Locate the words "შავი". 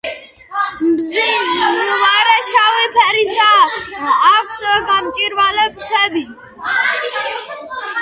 2.49-2.89